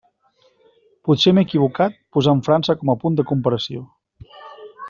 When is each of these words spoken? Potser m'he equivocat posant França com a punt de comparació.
Potser 1.09 1.33
m'he 1.37 1.43
equivocat 1.47 1.99
posant 2.17 2.43
França 2.49 2.79
com 2.83 2.95
a 2.95 2.99
punt 3.05 3.21
de 3.23 3.29
comparació. 3.33 3.89